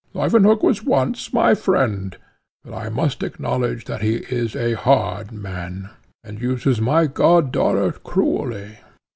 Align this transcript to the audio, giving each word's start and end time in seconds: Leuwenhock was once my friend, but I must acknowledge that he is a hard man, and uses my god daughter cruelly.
Leuwenhock 0.15 0.63
was 0.63 0.83
once 0.83 1.31
my 1.31 1.53
friend, 1.53 2.17
but 2.65 2.73
I 2.73 2.89
must 2.89 3.21
acknowledge 3.21 3.85
that 3.85 4.01
he 4.01 4.15
is 4.15 4.55
a 4.55 4.73
hard 4.73 5.31
man, 5.31 5.91
and 6.23 6.41
uses 6.41 6.81
my 6.81 7.05
god 7.05 7.51
daughter 7.51 7.91
cruelly. 7.91 8.79